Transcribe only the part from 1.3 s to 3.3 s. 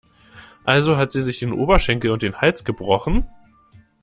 den Oberschenkel und den Hals gebrochen?